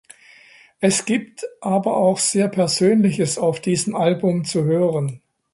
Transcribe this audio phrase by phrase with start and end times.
[0.79, 5.21] Es gibt aber auch sehr Persönliches auf diesem Album zu hören.